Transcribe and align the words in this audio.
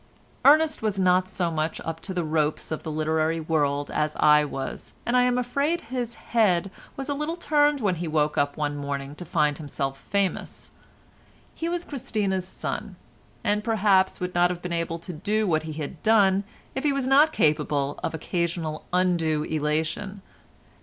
Ernest 0.43 0.81
was 0.81 0.97
not 0.97 1.29
so 1.29 1.51
much 1.51 1.79
up 1.81 1.99
to 1.99 2.11
the 2.11 2.23
ropes 2.23 2.71
of 2.71 2.81
the 2.81 2.89
literary 2.91 3.39
world 3.39 3.91
as 3.91 4.15
I 4.15 4.43
was, 4.43 4.93
and 5.05 5.15
I 5.15 5.21
am 5.25 5.37
afraid 5.37 5.79
his 5.81 6.15
head 6.15 6.71
was 6.97 7.07
a 7.07 7.13
little 7.13 7.35
turned 7.35 7.81
when 7.81 7.93
he 7.97 8.07
woke 8.07 8.35
up 8.35 8.57
one 8.57 8.75
morning 8.77 9.13
to 9.17 9.25
find 9.25 9.59
himself 9.59 9.99
famous. 9.99 10.71
He 11.53 11.69
was 11.69 11.85
Christina's 11.85 12.47
son, 12.47 12.95
and 13.43 13.63
perhaps 13.63 14.19
would 14.19 14.33
not 14.33 14.49
have 14.49 14.63
been 14.63 14.73
able 14.73 14.97
to 14.97 15.13
do 15.13 15.45
what 15.45 15.61
he 15.69 15.73
had 15.73 16.01
done 16.01 16.45
if 16.73 16.83
he 16.83 16.91
was 16.91 17.05
not 17.05 17.31
capable 17.31 17.99
of 18.01 18.15
occasional 18.15 18.85
undue 18.91 19.43
elation. 19.43 20.23